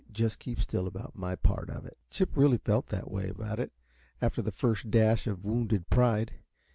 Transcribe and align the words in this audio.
Just 0.11 0.39
keep 0.39 0.59
still 0.59 0.87
about 0.87 1.15
my 1.15 1.35
part 1.35 1.69
of 1.69 1.85
it." 1.85 1.95
Chip 2.09 2.35
really 2.35 2.57
felt 2.57 2.87
that 2.87 3.11
way 3.11 3.29
about 3.29 3.59
it, 3.59 3.71
after 4.19 4.41
the 4.41 4.51
first 4.51 4.89
dash 4.89 5.27
of 5.27 5.45
wounded 5.45 5.91
pride. 5.91 6.33